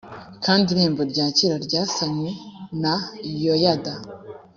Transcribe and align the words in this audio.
kandi 0.43 0.65
irembo 0.73 1.01
rya 1.11 1.25
kera 1.37 1.55
ryasanwe 1.65 2.29
na 2.81 2.93
yoyada 3.45 3.93